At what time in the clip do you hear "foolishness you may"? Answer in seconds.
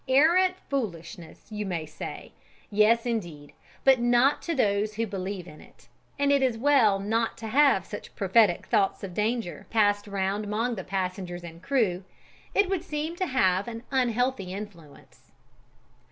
0.67-1.85